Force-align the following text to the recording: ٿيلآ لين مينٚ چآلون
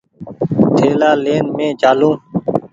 ٿيلآ 0.75 1.11
لين 1.23 1.41
مينٚ 1.55 1.77
چآلون 1.81 2.15